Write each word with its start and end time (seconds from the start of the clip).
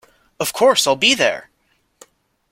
Of 0.39 0.51
course, 0.51 0.87
I’ll 0.87 0.95
be 0.95 1.13
there! 1.13 1.51